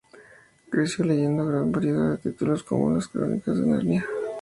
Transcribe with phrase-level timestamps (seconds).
[0.71, 4.05] Creció leyendo gran variedad de títulos como "Las Crónicas de Narnia".